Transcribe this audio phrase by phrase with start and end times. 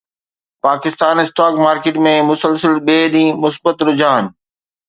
[0.65, 4.25] Pakistan stock market ۾ مسلسل ٻئي ڏينهن مثبت رجحان